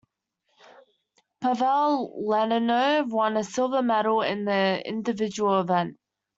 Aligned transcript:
Pavel 1.41 2.11
Lednyov 2.27 3.09
won 3.09 3.37
a 3.37 3.43
silver 3.43 3.83
medal 3.83 4.23
in 4.23 4.45
the 4.45 4.81
individual 4.89 5.61
event. 5.61 5.99